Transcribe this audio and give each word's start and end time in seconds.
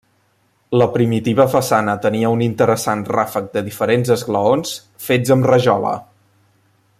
La 0.81 0.85
primitiva 0.93 1.45
façana 1.55 1.93
tenia 2.05 2.31
un 2.37 2.41
interessant 2.45 3.03
ràfec 3.17 3.53
de 3.59 3.63
diferents 3.69 4.13
esglaons 4.17 4.73
fets 5.11 5.35
amb 5.37 5.51
rajola. 5.53 5.97